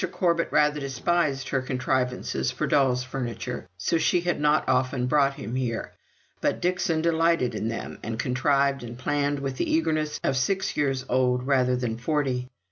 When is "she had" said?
3.99-4.41